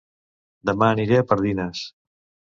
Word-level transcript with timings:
Dema 0.69 0.87
aniré 0.93 1.19
a 1.21 1.25
Pardines 1.33 1.83